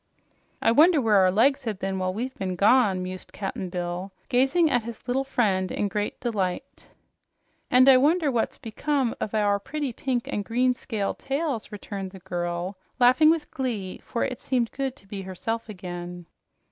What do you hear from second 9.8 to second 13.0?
pink and green scaled tails!" returned the girl,